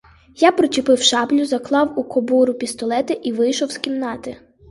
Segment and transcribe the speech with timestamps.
[0.35, 4.37] Я причепив шаблю, заклав у кобуру пістолета і вийшов з кімнати.